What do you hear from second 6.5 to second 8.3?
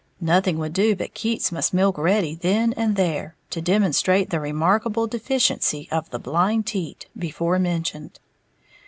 teat" before mentioned.